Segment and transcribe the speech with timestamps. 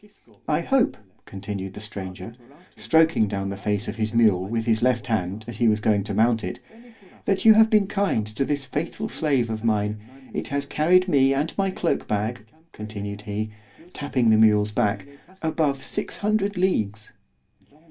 [0.47, 2.33] I hope, continued the stranger,
[2.75, 6.03] stroking down the face of his mule with his left hand as he was going
[6.05, 6.59] to mount it,
[7.25, 11.55] that you have been kind to this faithful slave of mine—it has carried me and
[11.55, 13.51] my cloak bag, continued he,
[13.93, 15.05] tapping the mule's back,
[15.43, 17.11] above six hundred leagues.